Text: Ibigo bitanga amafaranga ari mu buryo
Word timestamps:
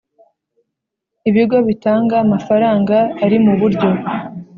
Ibigo 1.29 1.57
bitanga 1.67 2.15
amafaranga 2.25 2.95
ari 3.23 3.37
mu 3.45 3.53
buryo 3.61 3.89